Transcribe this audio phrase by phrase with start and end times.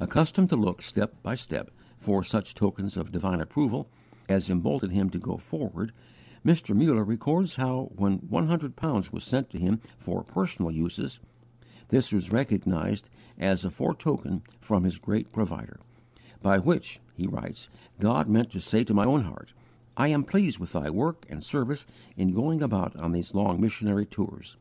[0.00, 3.88] Accustomed to look, step by step, for such tokens of divine approval,
[4.28, 5.92] as emboldened him to go forward,
[6.44, 6.74] Mr.
[6.74, 11.20] Muller records how, when one hundred pounds was sent to him for personal uses,
[11.86, 15.78] this was recognized as a foretoken from his great Provider,
[16.42, 17.68] "by which," he writes,
[18.00, 19.52] "God meant to say to my own heart,
[19.96, 24.04] 'I am pleased with thy work and service in going about on these long missionary
[24.04, 24.56] tours.